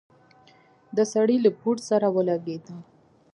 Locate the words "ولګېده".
2.15-2.75